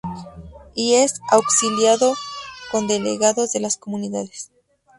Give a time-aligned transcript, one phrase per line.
[0.73, 2.15] Y es auxiliado
[2.71, 4.51] con Delegados de las comunidades.